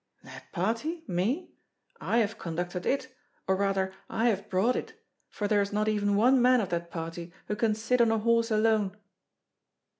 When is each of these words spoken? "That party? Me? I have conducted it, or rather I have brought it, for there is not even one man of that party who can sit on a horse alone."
"That 0.23 0.51
party? 0.51 1.03
Me? 1.05 1.51
I 1.99 2.17
have 2.17 2.39
conducted 2.39 2.87
it, 2.87 3.15
or 3.47 3.55
rather 3.55 3.93
I 4.09 4.29
have 4.29 4.49
brought 4.49 4.75
it, 4.75 4.99
for 5.29 5.47
there 5.47 5.61
is 5.61 5.71
not 5.71 5.87
even 5.87 6.15
one 6.15 6.41
man 6.41 6.59
of 6.59 6.69
that 6.69 6.89
party 6.89 7.31
who 7.47 7.55
can 7.55 7.75
sit 7.75 8.01
on 8.01 8.09
a 8.11 8.17
horse 8.17 8.49
alone." 8.49 8.97